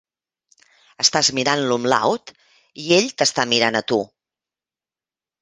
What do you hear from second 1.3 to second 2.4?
mirant l'umlaut,